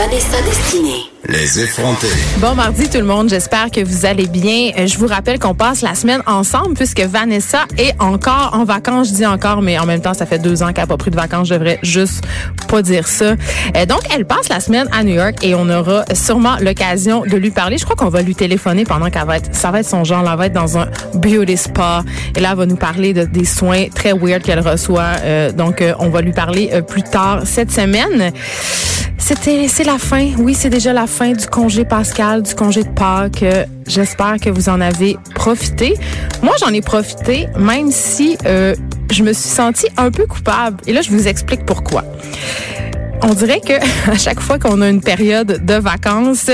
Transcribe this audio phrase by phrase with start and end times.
[0.00, 1.10] Vanessa Destinée.
[1.28, 2.06] Les effrontés.
[2.38, 4.70] Bon mardi tout le monde, j'espère que vous allez bien.
[4.78, 9.08] Euh, Je vous rappelle qu'on passe la semaine ensemble puisque Vanessa est encore en vacances.
[9.08, 11.10] Je dis encore, mais en même temps, ça fait deux ans qu'elle n'a pas pris
[11.10, 11.48] de vacances.
[11.48, 12.24] Je devrais juste
[12.66, 13.34] pas dire ça.
[13.76, 17.36] Euh, donc, elle passe la semaine à New York et on aura sûrement l'occasion de
[17.36, 17.76] lui parler.
[17.76, 20.26] Je crois qu'on va lui téléphoner pendant qu'elle va être, ça va être son genre.
[20.26, 23.44] Elle va être dans un beauty spa et là, elle va nous parler de, des
[23.44, 25.12] soins très weird qu'elle reçoit.
[25.24, 28.32] Euh, donc, euh, on va lui parler euh, plus tard cette semaine.
[29.32, 30.32] C'était, c'est la fin.
[30.38, 33.44] Oui, c'est déjà la fin du congé pascal, du congé de Pâques.
[33.44, 35.94] Euh, J'espère que vous en avez profité.
[36.42, 38.74] Moi, j'en ai profité, même si euh,
[39.08, 40.78] je me suis sentie un peu coupable.
[40.88, 42.02] Et là, je vous explique pourquoi.
[43.22, 43.74] On dirait que
[44.10, 46.50] à chaque fois qu'on a une période de vacances,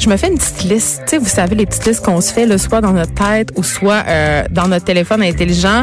[0.00, 1.16] je me fais une petite liste.
[1.20, 4.02] Vous savez les petites listes qu'on se fait, là, soit dans notre tête ou soit
[4.08, 5.82] euh, dans notre téléphone intelligent.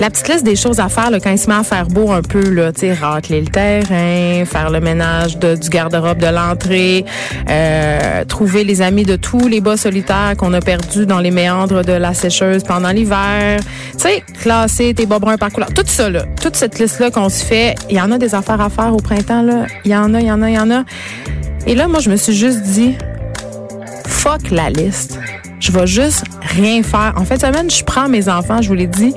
[0.00, 2.12] La petite liste des choses à faire là, quand il se met à faire beau
[2.12, 7.04] un peu, là, racler le terrain, faire le ménage de, du garde-robe de l'entrée,
[7.50, 11.84] euh, trouver les amis de tous les bas solitaires qu'on a perdus dans les méandres
[11.84, 13.58] de la sécheuse pendant l'hiver.
[13.92, 15.70] Tu sais, classer tes bas bruns par couleur.
[15.74, 18.60] Tout ça, là, toute cette liste-là qu'on se fait, il y en a des affaires
[18.60, 19.66] à faire au printemps, là.
[19.84, 20.84] Il y en a, il y en a, il y en a.
[21.66, 22.94] Et là, moi, je me suis juste dit,
[24.06, 25.18] fuck la liste.
[25.58, 27.14] Je vais juste rien faire.
[27.16, 29.12] En de semaine, je prends mes enfants, je vous l'ai dit.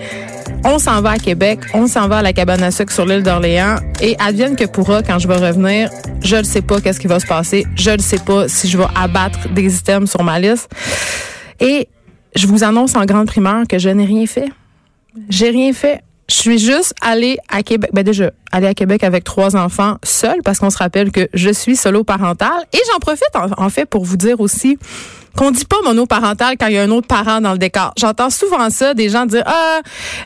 [0.63, 3.23] On s'en va à Québec, on s'en va à la cabane à sucre sur l'île
[3.23, 5.89] d'Orléans et advienne que pourra quand je vais revenir,
[6.23, 8.77] je ne sais pas qu'est-ce qui va se passer, je ne sais pas si je
[8.77, 10.69] vais abattre des items sur ma liste.
[11.59, 11.89] Et
[12.35, 14.49] je vous annonce en grande primeur que je n'ai rien fait.
[15.29, 16.01] J'ai rien fait.
[16.29, 17.89] Je suis juste allée à Québec.
[17.91, 21.49] Ben déjà, aller à Québec avec trois enfants seule parce qu'on se rappelle que je
[21.49, 22.65] suis solo parentale.
[22.71, 24.77] Et j'en profite en fait pour vous dire aussi
[25.35, 27.93] qu'on dit pas monoparental quand il y a un autre parent dans le décor.
[27.97, 29.79] J'entends souvent ça, des gens dire ah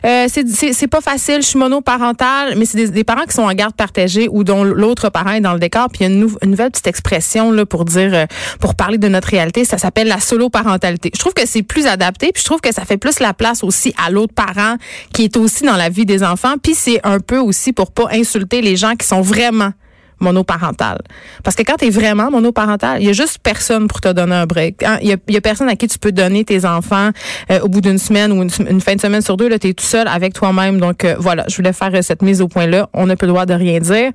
[0.04, 3.74] euh, c'est pas facile, je suis monoparental, mais c'est des, parents qui sont en garde
[3.74, 5.88] partagée ou dont l'autre parent est dans le décor.
[5.90, 8.26] Puis il y a une, une nouvelle petite expression là pour dire euh,
[8.60, 11.10] pour parler de notre réalité, ça s'appelle la solo parentalité.
[11.14, 13.62] Je trouve que c'est plus adapté, puis je trouve que ça fait plus la place
[13.62, 14.76] aussi à l'autre parent
[15.12, 16.54] qui est aussi dans la vie des enfants.
[16.62, 19.72] Puis c'est un peu aussi pour pas insulter les gens qui sont vraiment
[20.20, 20.98] monoparental.
[21.42, 24.34] Parce que quand tu es vraiment monoparental, il y a juste personne pour te donner
[24.34, 24.82] un break.
[24.82, 24.98] Hein?
[25.02, 27.10] Il y, a, y a personne à qui tu peux donner tes enfants
[27.50, 29.48] euh, au bout d'une semaine ou une, fin de semaine sur deux.
[29.58, 30.80] Tu es tout seul avec toi-même.
[30.80, 32.88] Donc euh, voilà, je voulais faire euh, cette mise au point-là.
[32.92, 34.10] On n'a plus le droit de rien dire.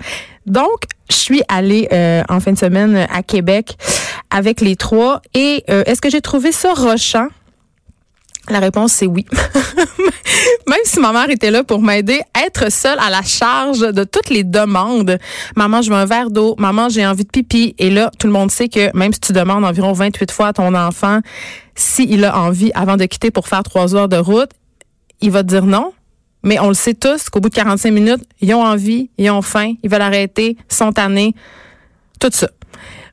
[0.45, 3.77] Donc, je suis allée euh, en fin de semaine euh, à Québec
[4.29, 5.21] avec les trois.
[5.33, 7.27] Et est-ce que j'ai trouvé ça rochant?
[8.49, 9.25] La réponse, c'est oui.
[10.67, 14.29] Même si ma mère était là pour m'aider, être seule à la charge de toutes
[14.29, 15.17] les demandes.
[15.55, 16.55] Maman, je veux un verre d'eau.
[16.57, 17.75] Maman, j'ai envie de pipi.
[17.77, 20.53] Et là, tout le monde sait que même si tu demandes environ 28 fois à
[20.53, 21.19] ton enfant
[21.75, 24.51] s'il a envie avant de quitter pour faire trois heures de route,
[25.21, 25.93] il va te dire non.
[26.43, 29.43] Mais on le sait tous qu'au bout de 45 minutes, ils ont envie, ils ont
[29.43, 31.35] faim, ils veulent arrêter, sont tannés,
[32.19, 32.49] tout ça.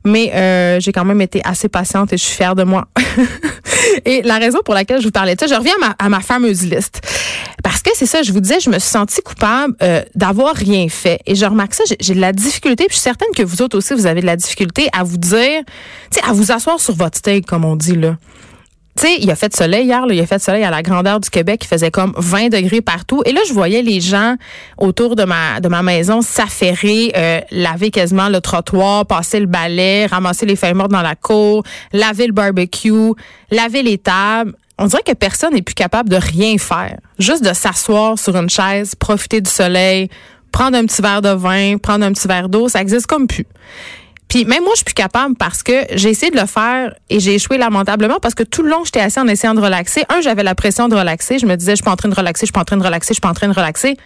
[0.04, 2.88] Mais euh, j'ai quand même été assez patiente et je suis fière de moi.
[4.04, 6.62] et la raison pour laquelle je vous parlais de ça, je reviens à ma, fameuse
[6.62, 7.00] liste.
[7.62, 10.88] Parce que c'est ça, je vous disais, je me suis sentie coupable euh, d'avoir rien
[10.88, 11.20] fait.
[11.26, 13.76] Et je remarque ça, j'ai- de la difficulté, puis je suis certaine que vous autres
[13.76, 15.62] aussi, vous avez de la difficulté à vous dire,
[16.10, 18.16] tu à vous asseoir sur votre steak, comme on dit là.
[18.98, 21.20] Tu sais, il a fait soleil hier, là, il a fait soleil à la grandeur
[21.20, 23.22] du Québec, il faisait comme 20 degrés partout.
[23.26, 24.34] Et là, je voyais les gens
[24.76, 30.06] autour de ma de ma maison s'affairer, euh, laver quasiment le trottoir, passer le balai,
[30.06, 33.12] ramasser les feuilles mortes dans la cour, laver le barbecue,
[33.52, 34.54] laver les tables.
[34.78, 36.98] On dirait que personne n'est plus capable de rien faire.
[37.20, 40.08] Juste de s'asseoir sur une chaise, profiter du soleil,
[40.50, 43.46] prendre un petit verre de vin, prendre un petit verre d'eau, ça existe comme plus.
[44.28, 47.18] Puis même moi, je suis plus capable parce que j'ai essayé de le faire et
[47.18, 50.04] j'ai échoué lamentablement parce que tout le long, j'étais assis en essayant de relaxer.
[50.10, 51.38] Un, j'avais la pression de relaxer.
[51.38, 52.76] Je me disais, je suis pas en train de relaxer, je suis pas en train
[52.76, 53.96] de relaxer, je suis pas en train de relaxer.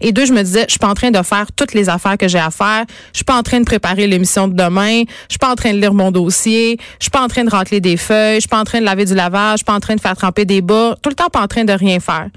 [0.00, 2.18] Et deux, je me disais, je suis pas en train de faire toutes les affaires
[2.18, 2.84] que j'ai à faire.
[3.12, 5.02] Je suis pas en train de préparer l'émission de demain.
[5.28, 6.76] Je suis pas en train de lire mon dossier.
[6.98, 8.36] Je suis pas en train de racler des feuilles.
[8.36, 9.52] Je suis pas en train de laver du lavage.
[9.52, 10.96] Je suis pas en train de faire tremper des bas.
[11.02, 12.28] Tout le temps, pas en train de rien faire.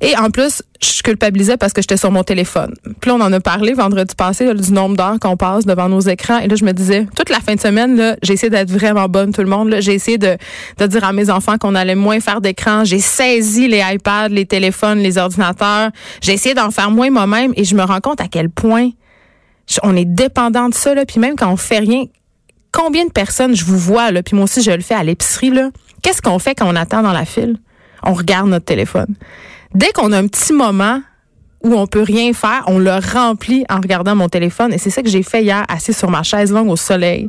[0.00, 2.74] Et en plus, je culpabilisais parce que j'étais sur mon téléphone.
[3.00, 5.88] Puis là, on en a parlé vendredi passé là, du nombre d'heures qu'on passe devant
[5.88, 6.38] nos écrans.
[6.38, 9.08] Et là, je me disais, toute la fin de semaine, là, j'ai essayé d'être vraiment
[9.08, 9.70] bonne, tout le monde.
[9.70, 9.80] là.
[9.80, 10.36] J'ai essayé de,
[10.78, 12.84] de dire à mes enfants qu'on allait moins faire d'écran.
[12.84, 15.90] J'ai saisi les iPads, les téléphones, les ordinateurs.
[16.20, 18.90] J'ai essayé d'en faire moins moi-même et je me rends compte à quel point
[19.82, 20.94] on est dépendant de ça.
[20.94, 21.04] Là.
[21.06, 22.04] Puis même quand on fait rien,
[22.72, 25.50] combien de personnes je vous vois, là, puis moi aussi je le fais à l'épicerie,
[25.50, 25.70] là.
[26.02, 27.56] Qu'est-ce qu'on fait quand on attend dans la file?
[28.02, 29.16] On regarde notre téléphone.
[29.76, 31.02] Dès qu'on a un petit moment
[31.62, 34.72] où on peut rien faire, on le remplit en regardant mon téléphone.
[34.72, 37.28] Et c'est ça que j'ai fait hier, assis sur ma chaise longue au soleil.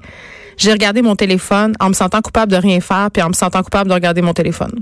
[0.56, 3.64] J'ai regardé mon téléphone en me sentant coupable de rien faire, puis en me sentant
[3.64, 4.80] coupable de regarder mon téléphone.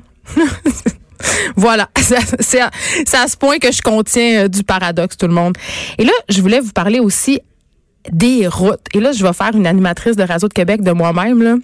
[1.55, 1.89] voilà,
[2.39, 5.57] c'est à, ce point que je contiens euh, du paradoxe, tout le monde.
[5.97, 7.39] Et là, je voulais vous parler aussi
[8.11, 8.85] des routes.
[8.93, 11.61] Et là, je vais faire une animatrice de Radio de Québec de moi-même.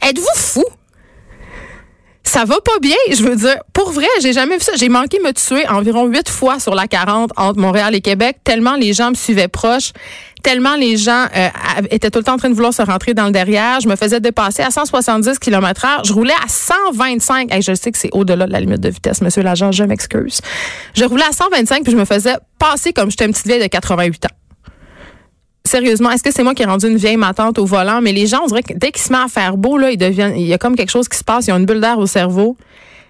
[0.00, 0.64] Êtes-vous fou?
[2.32, 2.96] Ça va pas bien.
[3.10, 4.72] Je veux dire, pour vrai, j'ai jamais vu ça.
[4.76, 8.74] J'ai manqué me tuer environ huit fois sur la 40 entre Montréal et Québec, tellement
[8.74, 9.92] les gens me suivaient proche,
[10.42, 11.48] tellement les gens euh,
[11.90, 13.80] étaient tout le temps en train de vouloir se rentrer dans le derrière.
[13.80, 16.04] Je me faisais dépasser à 170 km heure.
[16.04, 17.52] Je roulais à 125.
[17.60, 20.40] je sais que c'est au-delà de la limite de vitesse, monsieur l'agent, je m'excuse.
[20.94, 23.66] Je roulais à 125 puis je me faisais passer comme j'étais une petite vieille de
[23.66, 24.41] 88 ans
[25.64, 28.00] sérieusement, est-ce que c'est moi qui ai rendu une vieille matante au volant?
[28.00, 29.96] Mais les gens, on dirait que dès qu'ils se mettent à faire beau, là, ils
[29.96, 31.98] deviennent, il y a comme quelque chose qui se passe, ils ont une bulle d'air
[31.98, 32.56] au cerveau.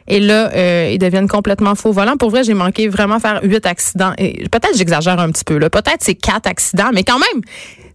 [0.08, 2.16] Et là, euh, ils deviennent complètement faux volant.
[2.16, 4.12] Pour vrai, j'ai manqué vraiment faire huit accidents.
[4.18, 5.58] Et peut-être j'exagère un petit peu.
[5.58, 5.70] Là.
[5.70, 7.42] Peut-être c'est quatre accidents, mais quand même,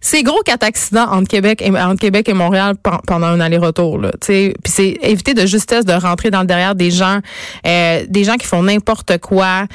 [0.00, 2.76] c'est gros quatre accidents entre Québec et entre Québec et Montréal
[3.06, 4.00] pendant un aller-retour.
[4.20, 7.18] Puis c'est éviter de justesse de rentrer dans le derrière des gens,
[7.66, 9.66] euh, des gens qui font n'importe quoi.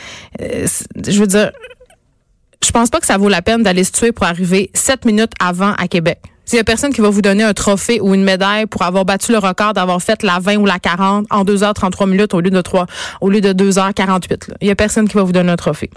[0.42, 0.66] Euh,
[1.08, 1.52] je veux dire,
[2.64, 5.34] je pense pas que ça vaut la peine d'aller se tuer pour arriver sept minutes
[5.40, 6.20] avant à Québec.
[6.46, 9.06] S'il y a personne qui va vous donner un trophée ou une médaille pour avoir
[9.06, 12.50] battu le record d'avoir fait la 20 ou la 40 en 2h33 minutes au lieu
[12.50, 12.86] de 3,
[13.22, 14.50] au lieu de 2h48.
[14.60, 15.90] Il y a personne qui va vous donner un trophée.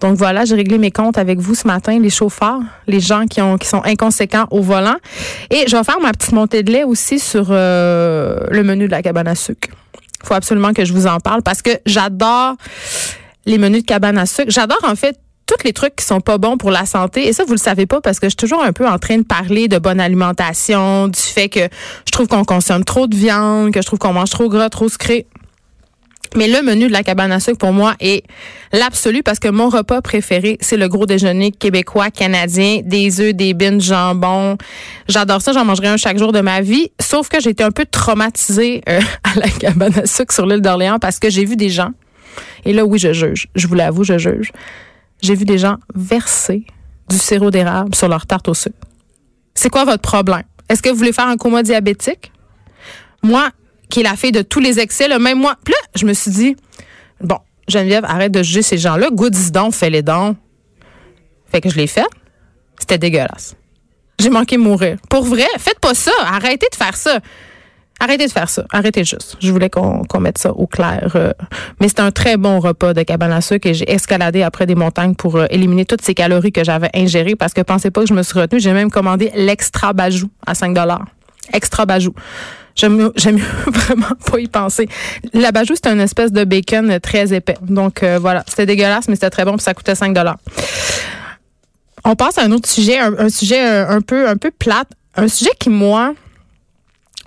[0.00, 3.42] Donc voilà, j'ai réglé mes comptes avec vous ce matin, les chauffeurs, les gens qui
[3.42, 4.96] ont qui sont inconséquents au volant.
[5.50, 8.92] Et je vais faire ma petite montée de lait aussi sur euh, le menu de
[8.92, 9.68] la cabane à sucre.
[10.24, 12.54] Faut absolument que je vous en parle parce que j'adore
[13.44, 14.50] les menus de cabane à sucre.
[14.50, 17.26] J'adore en fait tous les trucs qui sont pas bons pour la santé.
[17.28, 19.18] Et ça, vous le savez pas parce que je suis toujours un peu en train
[19.18, 21.68] de parler de bonne alimentation, du fait que
[22.06, 24.88] je trouve qu'on consomme trop de viande, que je trouve qu'on mange trop gras, trop
[24.88, 25.26] sucré.
[26.34, 28.24] Mais le menu de la cabane à sucre, pour moi, est
[28.72, 33.54] l'absolu parce que mon repas préféré, c'est le gros déjeuner québécois, canadien, des œufs, des
[33.54, 34.58] bines, jambon.
[35.08, 36.90] J'adore ça, j'en mangerai un chaque jour de ma vie.
[37.00, 40.60] Sauf que j'ai été un peu traumatisée euh, à la cabane à sucre sur l'île
[40.60, 41.92] d'Orléans parce que j'ai vu des gens.
[42.64, 43.46] Et là, oui, je juge.
[43.54, 44.52] Je vous l'avoue, je juge
[45.22, 46.66] j'ai vu des gens verser
[47.08, 48.76] du sirop d'érable sur leur tarte au sucre.
[49.54, 50.42] C'est quoi votre problème?
[50.68, 52.32] Est-ce que vous voulez faire un coma diabétique?
[53.22, 53.50] Moi,
[53.88, 55.56] qui est la fille de tous les excès, le même moi.
[55.94, 56.56] Je me suis dit,
[57.20, 59.10] bon, Geneviève, arrête de juger ces gens-là.
[59.10, 60.36] Goûte donc, fais les dons.
[61.50, 62.06] Fait que je l'ai fait.
[62.78, 63.56] C'était dégueulasse.
[64.18, 64.98] J'ai manqué mourir.
[65.08, 66.12] Pour vrai, faites pas ça.
[66.24, 67.20] Arrêtez de faire ça.
[67.98, 68.64] Arrêtez de faire ça.
[68.72, 69.36] Arrêtez juste.
[69.40, 71.12] Je voulais qu'on mette ça au clair.
[71.14, 71.32] Euh.
[71.80, 74.74] mais c'est un très bon repas de cabane à sucre et j'ai escaladé après des
[74.74, 78.08] montagnes pour euh, éliminer toutes ces calories que j'avais ingérées parce que pensez pas que
[78.08, 78.60] je me suis retenue.
[78.60, 81.06] J'ai même commandé l'extra bajou à 5 dollars.
[81.54, 82.12] Extra bajou.
[82.74, 83.10] J'aime
[83.66, 84.88] vraiment pas y penser.
[85.32, 87.56] La bajou, c'est une espèce de bacon très épais.
[87.62, 90.36] Donc euh, voilà, c'était dégueulasse, mais c'était très bon puis ça coûtait 5 dollars.
[92.04, 95.50] On passe à un autre sujet, un, sujet un, peu un peu plate, un sujet
[95.58, 96.14] qui moi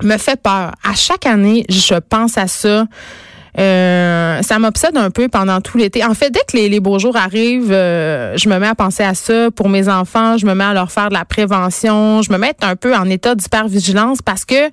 [0.03, 0.73] me fait peur.
[0.83, 2.85] À chaque année, je pense à ça.
[3.57, 6.03] Euh, ça m'obsède un peu pendant tout l'été.
[6.05, 9.13] En fait, dès que les, beaux jours arrivent, euh, je me mets à penser à
[9.13, 10.37] ça pour mes enfants.
[10.37, 12.21] Je me mets à leur faire de la prévention.
[12.21, 14.69] Je me mets un peu en état d'hypervigilance parce que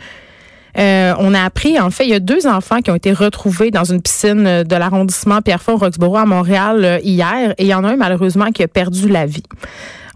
[0.79, 3.71] euh, on a appris, en fait, il y a deux enfants qui ont été retrouvés
[3.71, 7.97] dans une piscine de l'arrondissement Pierrefonds-Roxborough à Montréal hier, et il y en a un
[7.97, 9.43] malheureusement qui a perdu la vie.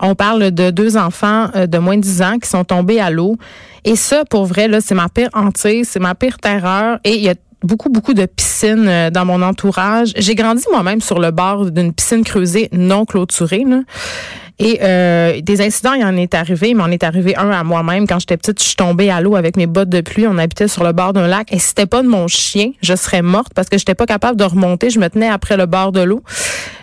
[0.01, 3.39] On parle de deux enfants de moins de 10 ans qui sont tombés à l'eau.
[3.84, 6.99] Et ça, pour vrai, là, c'est ma pire hantise, c'est ma pire terreur.
[7.05, 10.13] Et il y a beaucoup, beaucoup de piscines euh, dans mon entourage.
[10.17, 13.65] J'ai grandi moi-même sur le bord d'une piscine creusée non clôturée.
[14.62, 16.69] Et euh, des incidents, il en est arrivé.
[16.69, 18.06] Il m'en est arrivé un à moi-même.
[18.06, 20.26] Quand j'étais petite, je suis tombée à l'eau avec mes bottes de pluie.
[20.26, 21.50] On habitait sur le bord d'un lac.
[21.50, 24.38] Et si c'était pas de mon chien, je serais morte parce que j'étais pas capable
[24.38, 24.90] de remonter.
[24.90, 26.22] Je me tenais après le bord de l'eau,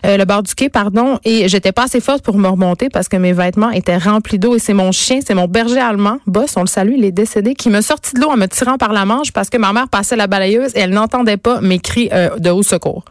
[0.08, 1.20] euh, le bord du quai, pardon.
[1.24, 4.56] Et j'étais pas assez forte pour me remonter parce que mes vêtements étaient remplis d'eau.
[4.56, 7.54] Et c'est mon chien, c'est mon berger allemand, Boss, on le salue, il est décédé,
[7.54, 9.88] qui me sortit de l'eau en me tirant par la manche parce que ma mère
[9.88, 13.06] passait la balayeuse et elle n'entendait pas mes cris euh, de haut secours.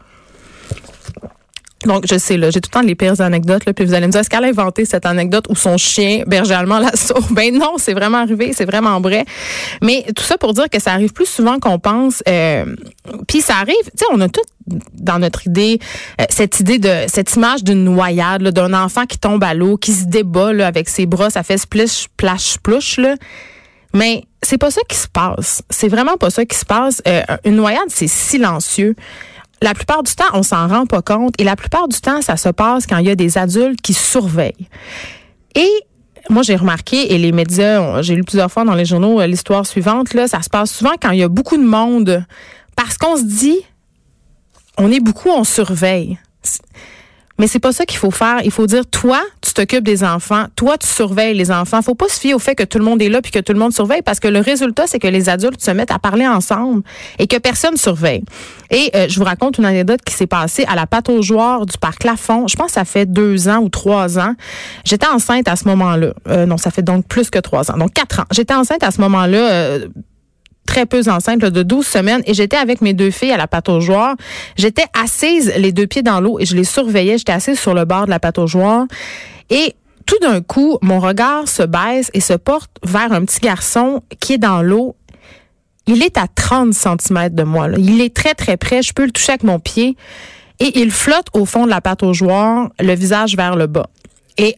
[1.87, 4.07] Donc, je sais, là, j'ai tout le temps les pires anecdotes, là, puis vous allez
[4.07, 7.25] me dire, est-ce qu'elle a inventé cette anecdote où son chien, berger allemand, la sauve?
[7.37, 9.25] Ben non, c'est vraiment arrivé, c'est vraiment vrai.
[9.81, 12.23] Mais tout ça pour dire que ça arrive plus souvent qu'on pense.
[12.27, 12.65] Euh,
[13.27, 14.41] puis ça arrive, tu sais, on a tout
[14.95, 15.79] dans notre idée
[16.19, 19.93] euh, cette idée de cette image d'une noyade, d'un enfant qui tombe à l'eau, qui
[19.93, 23.15] se débat avec ses bras, ça fait splish, splash, plush, là.
[23.93, 25.63] Mais c'est pas ça qui se passe.
[25.69, 27.01] C'est vraiment pas ça qui se passe.
[27.07, 28.95] Euh, une noyade, c'est silencieux
[29.61, 32.37] la plupart du temps, on s'en rend pas compte et la plupart du temps, ça
[32.37, 34.67] se passe quand il y a des adultes qui surveillent.
[35.55, 35.71] Et
[36.29, 39.65] moi, j'ai remarqué, et les médias, j'ai lu plusieurs fois dans les journaux euh, l'histoire
[39.65, 42.25] suivante, là, ça se passe souvent quand il y a beaucoup de monde
[42.75, 43.59] parce qu'on se dit,
[44.77, 46.19] on est beaucoup, on surveille.
[47.37, 48.41] Mais c'est pas ça qu'il faut faire.
[48.43, 50.45] Il faut dire, toi, tu t'occupes des enfants.
[50.55, 51.81] Toi, tu surveilles les enfants.
[51.81, 53.53] Faut pas se fier au fait que tout le monde est là puis que tout
[53.53, 56.27] le monde surveille parce que le résultat, c'est que les adultes se mettent à parler
[56.27, 56.81] ensemble
[57.19, 58.23] et que personne surveille.
[58.71, 61.77] Et euh, je vous raconte une anecdote qui s'est passée à la pâte aux du
[61.79, 62.47] parc Lafont.
[62.47, 64.33] Je pense que ça fait deux ans ou trois ans.
[64.85, 66.13] J'étais enceinte à ce moment-là.
[66.27, 67.77] Euh, non, ça fait donc plus que trois ans.
[67.77, 68.25] Donc quatre ans.
[68.31, 69.51] J'étais enceinte à ce moment-là.
[69.51, 69.87] Euh,
[70.77, 74.15] très peu enceinte de 12 semaines et j'étais avec mes deux filles à la pataugeoire.
[74.57, 77.17] J'étais assise les deux pieds dans l'eau et je les surveillais.
[77.17, 78.85] J'étais assise sur le bord de la pataugeoire
[79.49, 79.73] et
[80.05, 84.33] tout d'un coup, mon regard se baisse et se porte vers un petit garçon qui
[84.33, 84.95] est dans l'eau.
[85.87, 87.69] Il est à 30 cm de moi.
[87.79, 88.83] Il est très, très près.
[88.83, 89.97] Je peux le toucher avec mon pied.
[90.59, 93.89] Et il flotte au fond de la pataugeoire, le visage vers le bas.
[94.37, 94.57] Et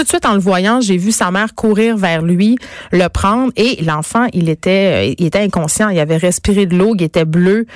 [0.00, 2.56] tout de suite en le voyant, j'ai vu sa mère courir vers lui,
[2.90, 7.02] le prendre et l'enfant, il était, il était inconscient, il avait respiré de l'eau, il
[7.02, 7.66] était bleu.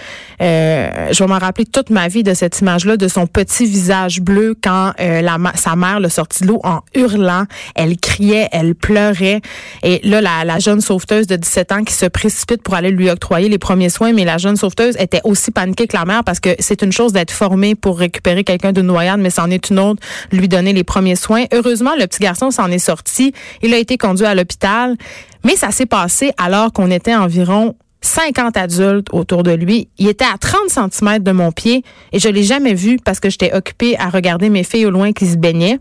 [0.40, 4.23] Euh, je vais m'en rappeler toute ma vie de cette image-là, de son petit visage
[4.23, 7.45] bleu quand euh, la, sa mère le sortit de l'eau en hurlant.
[7.75, 9.43] Elle criait, elle pleurait.
[9.83, 13.11] Et là, la, la, jeune sauveteuse de 17 ans qui se précipite pour aller lui
[13.11, 16.40] octroyer les premiers soins, mais la jeune sauveteuse était aussi paniquée que la mère parce
[16.40, 19.78] que c'est une chose d'être formée pour récupérer quelqu'un de noyade, mais c'en est une
[19.78, 20.02] autre,
[20.33, 21.45] lui donner les premiers soins.
[21.52, 23.33] Heureusement, le petit garçon s'en est sorti.
[23.62, 24.97] Il a été conduit à l'hôpital.
[25.44, 29.88] Mais ça s'est passé alors qu'on était environ 50 adultes autour de lui.
[29.99, 33.30] Il était à 30 cm de mon pied et je l'ai jamais vu parce que
[33.30, 35.78] j'étais occupée à regarder mes filles au loin qui se baignaient.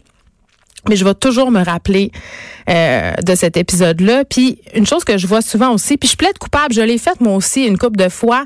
[0.90, 2.12] Mais je vais toujours me rappeler
[2.70, 4.26] euh, de cet épisode-là.
[4.26, 7.22] Puis une chose que je vois souvent aussi, puis je plaide coupable, je l'ai faite
[7.22, 8.46] moi aussi une couple de fois.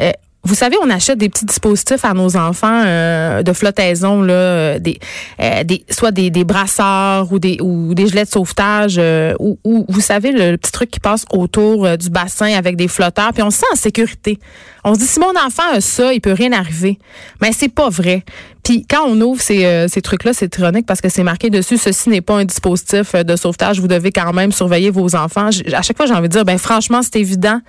[0.00, 0.12] Euh,
[0.44, 4.78] vous savez, on achète des petits dispositifs à nos enfants euh, de flottaison, là, euh,
[4.78, 4.98] des,
[5.40, 9.00] euh, des, soit des, des brasseurs ou des, ou des gilets de sauvetage,
[9.38, 13.32] ou, ou, vous savez, le, petit truc qui passe autour du bassin avec des flotteurs,
[13.32, 14.38] puis on se sent en sécurité.
[14.84, 16.98] On se dit, si mon enfant a ça, il peut rien arriver.
[17.40, 18.22] Mais c'est pas vrai.
[18.62, 22.10] Puis quand on ouvre ces, ces trucs-là, c'est ironique parce que c'est marqué dessus, ceci
[22.10, 25.48] n'est pas un dispositif de sauvetage, vous devez quand même surveiller vos enfants.
[25.72, 27.60] À chaque fois, j'ai envie de dire, ben franchement, c'est évident.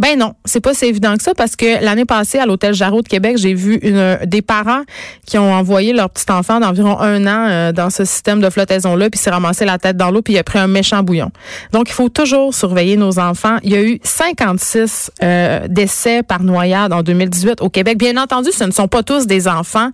[0.00, 3.02] Ben non, c'est pas si évident que ça parce que l'année passée à l'hôtel Jarreau
[3.02, 4.82] de Québec, j'ai vu une, des parents
[5.26, 8.96] qui ont envoyé leur petit enfant d'environ un an euh, dans ce système de flottaison
[8.96, 11.30] là, puis s'est ramassé la tête dans l'eau, puis il a pris un méchant bouillon.
[11.72, 13.58] Donc il faut toujours surveiller nos enfants.
[13.62, 17.96] Il y a eu 56 euh, décès par noyade en 2018 au Québec.
[17.98, 19.90] Bien entendu, ce ne sont pas tous des enfants,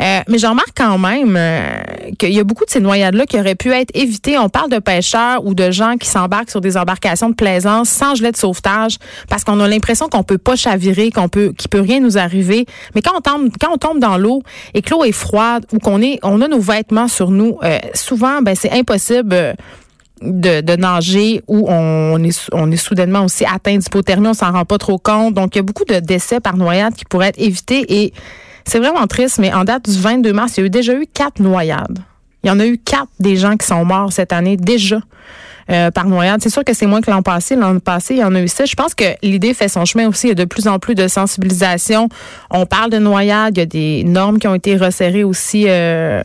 [0.00, 1.38] euh, mais je remarque quand même
[2.18, 4.38] qu'il y a beaucoup de ces noyades là qui auraient pu être évitées.
[4.38, 8.14] On parle de pêcheurs ou de gens qui s'embarquent sur des embarcations de plaisance sans
[8.14, 8.98] gilet de sauvetage
[9.32, 12.66] parce qu'on a l'impression qu'on peut pas chavirer, qu'on peut, qu'il peut rien nous arriver.
[12.94, 14.42] Mais quand on tombe, quand on tombe dans l'eau
[14.74, 17.78] et que l'eau est froide ou qu'on est, on a nos vêtements sur nous, euh,
[17.94, 19.32] souvent, ben c'est impossible.
[19.32, 19.54] Euh,
[20.20, 24.78] de, nager ou on est, on est soudainement aussi atteint d'hypothermie, on s'en rend pas
[24.78, 25.34] trop compte.
[25.34, 28.12] Donc, il y a beaucoup de décès par noyade qui pourraient être évités et
[28.64, 31.06] c'est vraiment triste, mais en date du 22 mars, il y a eu déjà eu
[31.12, 31.98] quatre noyades.
[32.44, 35.00] Il y en a eu quatre des gens qui sont morts cette année déjà.
[35.70, 36.42] Euh, par noyade.
[36.42, 37.54] C'est sûr que c'est moins que l'an passé.
[37.54, 38.48] L'an passé, il y en a eu.
[38.48, 40.26] Je pense que l'idée fait son chemin aussi.
[40.26, 42.08] Il y a de plus en plus de sensibilisation.
[42.50, 43.56] On parle de noyade.
[43.56, 45.66] Il y a des normes qui ont été resserrées aussi.
[45.68, 46.20] Euh,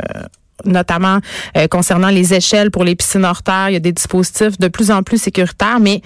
[0.65, 1.19] notamment
[1.55, 3.69] euh, concernant les échelles pour les piscines hors terre.
[3.69, 6.01] Il y a des dispositifs de plus en plus sécuritaires, mais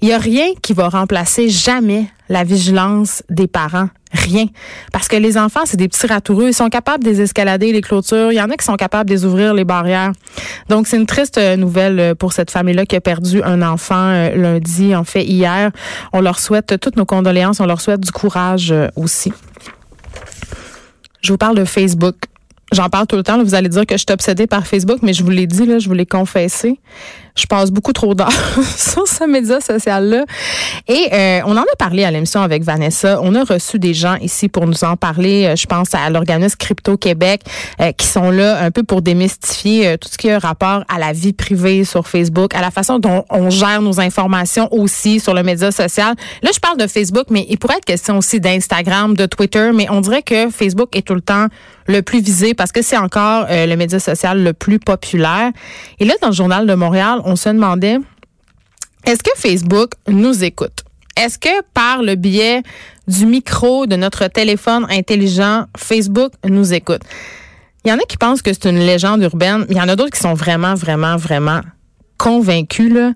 [0.00, 3.90] il n'y a rien qui va remplacer jamais la vigilance des parents.
[4.12, 4.46] Rien.
[4.92, 6.48] Parce que les enfants, c'est des petits ratoureux.
[6.48, 8.32] Ils sont capables de escalader les clôtures.
[8.32, 10.12] Il y en a qui sont capables de les ouvrir les barrières.
[10.68, 13.94] Donc, c'est une triste euh, nouvelle euh, pour cette famille-là qui a perdu un enfant
[13.94, 15.70] euh, lundi, en fait, hier.
[16.12, 17.60] On leur souhaite toutes nos condoléances.
[17.60, 19.32] On leur souhaite du courage aussi.
[21.20, 22.16] Je vous parle de Facebook.
[22.72, 23.42] J'en parle tout le temps.
[23.42, 25.78] vous allez dire que je suis obsédée par Facebook, mais je vous l'ai dit, là,
[25.78, 26.78] je vous l'ai confessé.
[27.36, 28.30] Je passe beaucoup trop d'heures
[28.76, 30.24] sur ce média social-là.
[30.88, 33.20] Et euh, on en a parlé à l'émission avec Vanessa.
[33.22, 35.46] On a reçu des gens ici pour nous en parler.
[35.46, 37.42] Euh, je pense à l'organisme Crypto Québec
[37.80, 41.12] euh, qui sont là un peu pour démystifier tout ce qui a rapport à la
[41.12, 45.42] vie privée sur Facebook, à la façon dont on gère nos informations aussi sur le
[45.42, 46.14] média social.
[46.42, 49.86] Là, je parle de Facebook, mais il pourrait être question aussi d'Instagram, de Twitter, mais
[49.90, 51.46] on dirait que Facebook est tout le temps
[51.86, 55.50] le plus visé parce que c'est encore le média social le plus populaire.
[55.98, 57.98] Et là, dans le journal de Montréal, on se demandait,
[59.04, 60.84] est-ce que Facebook nous écoute?
[61.16, 62.62] Est-ce que par le biais
[63.08, 67.02] du micro de notre téléphone intelligent, Facebook nous écoute?
[67.84, 69.64] Il y en a qui pensent que c'est une légende urbaine.
[69.70, 71.60] Il y en a d'autres qui sont vraiment, vraiment, vraiment
[72.20, 72.92] convaincus.
[72.92, 73.12] Là.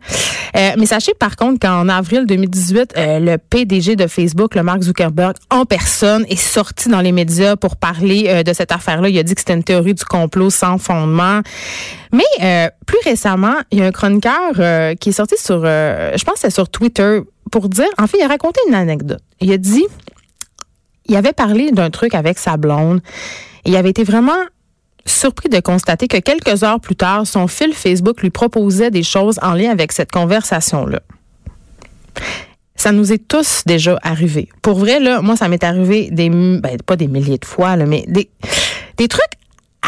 [0.56, 4.82] Euh, mais sachez par contre qu'en avril 2018, euh, le PDG de Facebook, le Mark
[4.82, 9.11] Zuckerberg, en personne, est sorti dans les médias pour parler euh, de cette affaire-là.
[9.11, 11.42] Il a dit que c'était une théorie du complot sans fondement.
[12.12, 14.52] Mais plus récemment, il y a un chroniqueur
[15.00, 17.18] qui est sorti sur, je pense que c'est sur Twitter,
[17.50, 19.20] pour dire, en fait, il a raconté une anecdote.
[19.40, 19.84] Il a dit,
[21.06, 23.00] il avait parlé d'un truc avec sa blonde.
[23.64, 24.38] Il avait été vraiment
[25.06, 29.38] surpris de constater que quelques heures plus tard, son fil Facebook lui proposait des choses
[29.42, 31.00] en lien avec cette conversation-là.
[32.76, 34.49] Ça nous est tous déjà arrivé.
[34.62, 37.87] Pour vrai, là, moi, ça m'est arrivé des, ben, pas des milliers de fois, là,
[37.87, 38.28] mais des,
[38.96, 39.23] des trucs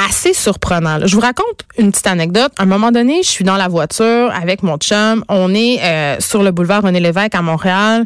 [0.08, 1.06] assez surprenants.
[1.06, 2.52] Je vous raconte une petite anecdote.
[2.58, 5.24] À un moment donné, je suis dans la voiture avec mon chum.
[5.28, 8.04] On est euh, sur le boulevard René Lévesque à Montréal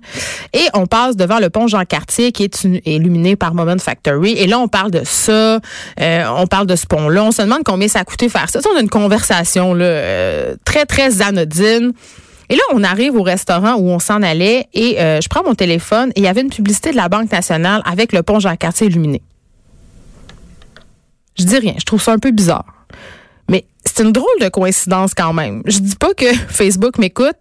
[0.52, 4.32] et on passe devant le pont Jean-Cartier qui est illuminé par Moment Factory.
[4.32, 5.58] Et là, on parle de ça.
[6.00, 7.24] Euh, on parle de ce pont-là.
[7.24, 8.60] On se demande combien ça a coûté faire ça.
[8.72, 11.92] on a une conversation là, euh, très, très anodine.
[12.50, 15.54] Et là, on arrive au restaurant où on s'en allait et euh, je prends mon
[15.54, 18.88] téléphone et il y avait une publicité de la Banque nationale avec le pont Jean-Cartier
[18.88, 19.22] illuminé.
[21.38, 22.66] Je dis rien, je trouve ça un peu bizarre.
[23.48, 25.62] Mais c'est une drôle de coïncidence quand même.
[25.66, 27.36] Je dis pas que Facebook m'écoute,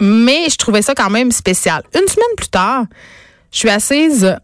[0.00, 1.82] mais je trouvais ça quand même spécial.
[1.94, 2.84] Une semaine plus tard,
[3.52, 4.36] je suis assise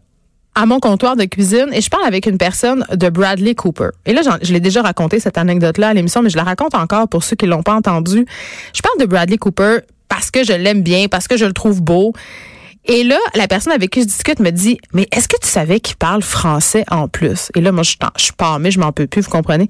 [0.54, 3.90] à mon comptoir de cuisine et je parle avec une personne de Bradley Cooper.
[4.04, 7.08] Et là, je l'ai déjà raconté cette anecdote-là à l'émission, mais je la raconte encore
[7.08, 8.26] pour ceux qui l'ont pas entendu.
[8.74, 11.80] Je parle de Bradley Cooper parce que je l'aime bien, parce que je le trouve
[11.80, 12.12] beau.
[12.86, 15.80] Et là, la personne avec qui je discute me dit, mais est-ce que tu savais
[15.80, 17.50] qu'il parle français en plus?
[17.54, 19.68] Et là, moi, je, suis pas, mais je m'en peux plus, vous comprenez?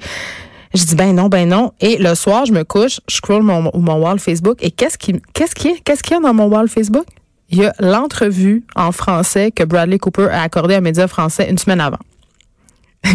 [0.73, 1.73] Je dis ben non, ben non.
[1.81, 5.21] Et le soir, je me couche, je scroll mon, mon wall Facebook et qu'est-ce qui,
[5.35, 7.07] qu'est-ce qui est, qu'est-ce qu'il y a dans mon wall Facebook?
[7.51, 11.51] il y a l'entrevue en français que Bradley Cooper a accordée à un média français
[11.51, 11.99] une semaine avant.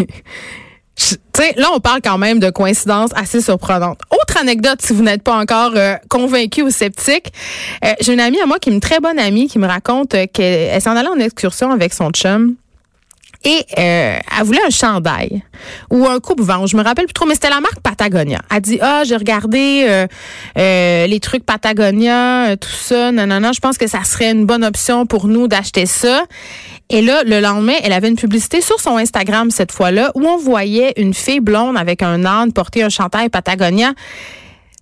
[0.96, 4.00] sais, là, on parle quand même de coïncidences assez surprenantes.
[4.12, 7.34] Autre anecdote, si vous n'êtes pas encore euh, convaincu ou sceptique,
[7.84, 10.16] euh, j'ai une amie à moi qui est une très bonne amie qui me raconte
[10.34, 12.56] qu'elle s'en allait en excursion avec son chum
[13.46, 15.44] et euh, elle voulait un chandail
[15.92, 16.66] ou un coupe-vent.
[16.66, 18.42] Je me rappelle plus trop, mais c'était la marque Patagonia.
[18.54, 20.08] Elle dit ah j'ai regardé euh,
[20.58, 23.54] euh, les trucs Patagonia, tout ça, non non non.
[23.54, 26.24] Je pense que ça serait une bonne option pour nous d'acheter ça.
[26.90, 30.38] Et là, le lendemain, elle avait une publicité sur son Instagram cette fois-là où on
[30.38, 33.94] voyait une fille blonde avec un âne porter un chandail Patagonia.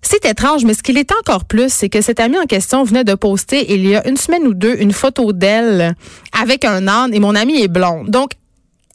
[0.02, 3.04] C'est étrange, mais ce qu'il est encore plus, c'est que cette amie en question venait
[3.04, 5.94] de poster il y a une semaine ou deux une photo d'elle
[6.38, 8.10] avec un âne et mon amie est blonde.
[8.10, 8.32] Donc,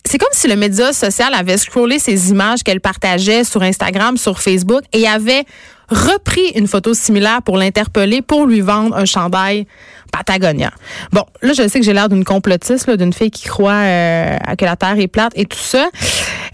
[0.09, 4.41] c'est comme si le média social avait scrollé ces images qu'elle partageait sur Instagram, sur
[4.41, 5.43] Facebook et avait
[5.87, 9.67] repris une photo similaire pour l'interpeller pour lui vendre un chandail
[10.11, 10.71] Patagonia.
[11.11, 14.65] Bon, là, je sais que j'ai l'air d'une complotiste, d'une fille qui croit euh, que
[14.65, 15.87] la Terre est plate et tout ça.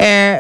[0.01, 0.39] Euh,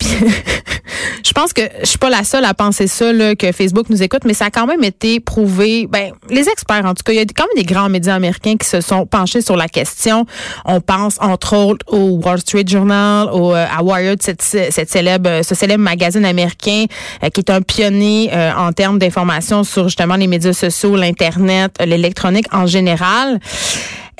[1.24, 4.02] je pense que je suis pas la seule à penser ça, là, que Facebook nous
[4.02, 5.86] écoute, mais ça a quand même été prouvé.
[5.88, 8.56] Ben, les experts, en tout cas, il y a quand même des grands médias américains
[8.56, 10.26] qui se sont penchés sur la question.
[10.64, 15.42] On pense entre autres au Wall Street Journal, au, euh, à Wired, cette, cette célèbre,
[15.42, 16.86] ce célèbre magazine américain
[17.22, 21.76] euh, qui est un pionnier euh, en termes d'information sur justement les médias sociaux, l'internet,
[21.84, 23.40] l'électronique en général.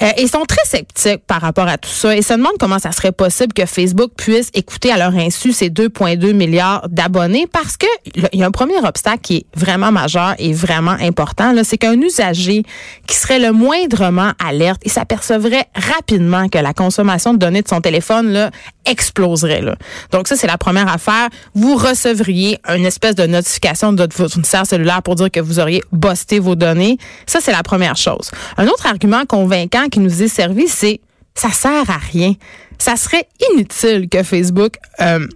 [0.02, 2.92] Euh, ils sont très sceptiques par rapport à tout ça et se demandent comment ça
[2.92, 7.86] serait possible que Facebook puisse écouter à leur insu ces 2,2 milliards d'abonnés parce que
[8.32, 12.00] il y a un premier obstacle qui est vraiment majeur et vraiment important, c'est qu'un
[12.00, 12.62] usager
[13.06, 17.80] qui serait le moindrement alerte, il s'apercevrait rapidement que la consommation de données de son
[17.80, 18.50] téléphone là,
[18.86, 19.60] exploserait.
[19.60, 19.76] Là.
[20.12, 21.28] Donc ça, c'est la première affaire.
[21.54, 25.82] Vous recevriez une espèce de notification de votre fournisseur cellulaire pour dire que vous auriez
[25.92, 26.98] busté vos données.
[27.26, 28.30] Ça, c'est la première chose.
[28.56, 31.00] Un autre argument convaincant qui nous est servi, c'est
[31.34, 32.34] ça sert à rien.
[32.78, 35.26] Ça serait inutile que Facebook euh,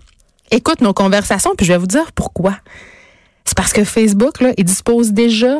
[0.50, 2.56] écoute nos conversations, puis je vais vous dire pourquoi.
[3.44, 5.58] C'est parce que Facebook, là, il dispose déjà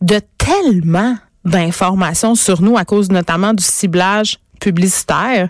[0.00, 5.48] de tellement d'informations sur nous à cause notamment du ciblage publicitaire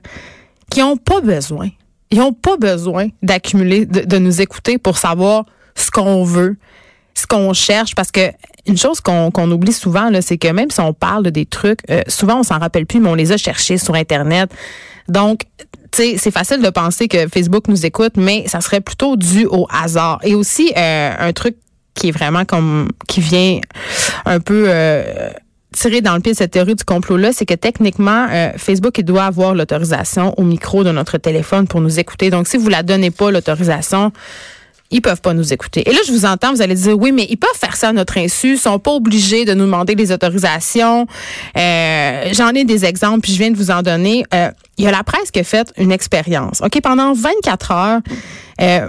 [0.70, 1.68] qui n'ont pas besoin.
[2.10, 6.56] Ils n'ont pas besoin d'accumuler, de, nous écouter pour savoir ce qu'on veut,
[7.18, 8.30] ce qu'on cherche, parce que
[8.66, 12.40] une chose qu'on oublie souvent, c'est que même si on parle des trucs, euh, souvent
[12.40, 14.50] on s'en rappelle plus, mais on les a cherchés sur Internet.
[15.08, 15.42] Donc,
[15.90, 20.20] c'est facile de penser que Facebook nous écoute, mais ça serait plutôt dû au hasard.
[20.22, 21.56] Et aussi, euh, un truc
[21.94, 23.60] qui est vraiment comme, qui vient
[24.24, 24.66] un peu...
[24.68, 25.30] Euh,
[25.70, 28.26] tirer dans le pied cette théorie du complot-là, c'est que techniquement,
[28.56, 32.30] Facebook il doit avoir l'autorisation au micro de notre téléphone pour nous écouter.
[32.30, 34.10] Donc, si vous la donnez pas l'autorisation,
[34.90, 35.88] ils peuvent pas nous écouter.
[35.88, 37.92] Et là, je vous entends, vous allez dire, oui, mais ils peuvent faire ça à
[37.92, 41.06] notre insu, ils sont pas obligés de nous demander des autorisations.
[41.56, 44.24] Euh, J'en ai des exemples, puis je viens de vous en donner.
[44.34, 46.62] Euh, il y a la presse qui a fait une expérience.
[46.62, 48.00] OK, pendant 24 heures,
[48.60, 48.88] euh,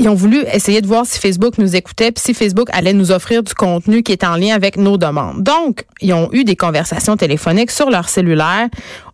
[0.00, 3.10] ils ont voulu essayer de voir si Facebook nous écoutait, puis si Facebook allait nous
[3.10, 5.42] offrir du contenu qui est en lien avec nos demandes.
[5.42, 8.68] Donc, ils ont eu des conversations téléphoniques sur leur cellulaire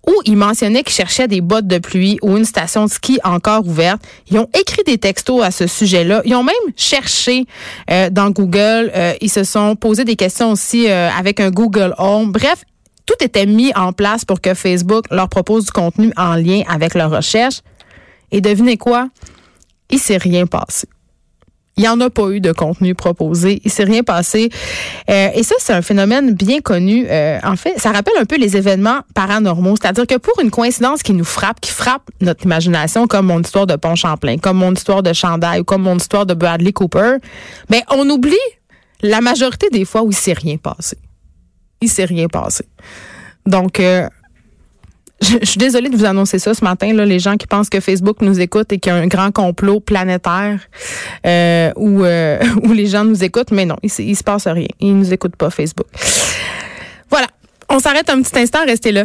[0.07, 3.67] où ils mentionnaient qu'ils cherchaient des bottes de pluie ou une station de ski encore
[3.67, 4.03] ouverte.
[4.31, 6.21] Ils ont écrit des textos à ce sujet-là.
[6.27, 7.47] Ils ont même cherché
[7.91, 8.93] euh, dans Google.
[8.95, 12.31] Euh, ils se sont posé des questions aussi euh, avec un Google Home.
[12.33, 12.65] Bref,
[13.07, 16.93] tout était mis en place pour que Facebook leur propose du contenu en lien avec
[16.93, 17.61] leur recherche.
[18.31, 19.09] Et devinez quoi?
[19.91, 20.89] Il s'est rien passé.
[21.77, 23.61] Il n'y en a pas eu de contenu proposé.
[23.65, 24.49] Il s'est rien passé.
[25.11, 27.07] Euh, et ça, c'est un phénomène bien connu.
[27.09, 29.75] Euh, en fait, ça rappelle un peu les événements paranormaux.
[29.81, 33.67] C'est-à-dire que pour une coïncidence qui nous frappe, qui frappe notre imagination, comme mon histoire
[33.67, 37.17] de Pont Champlain, comme mon histoire de Chandail comme mon histoire de Bradley Cooper,
[37.69, 38.37] ben on oublie
[39.03, 40.97] la majorité des fois où il s'est rien passé.
[41.81, 42.65] Il s'est rien passé.
[43.47, 44.09] Donc, euh,
[45.21, 47.81] je, suis désolée de vous annoncer ça ce matin, là, les gens qui pensent que
[47.81, 50.61] Facebook nous écoute et qu'il y a un grand complot planétaire
[51.27, 54.69] euh, où, euh, où les gens nous écoutent, mais non, il, il se passe rien.
[54.81, 55.87] Ils nous écoutent pas, Facebook.
[57.11, 57.29] Voilà.
[57.69, 59.05] On s'arrête un petit instant, restez là.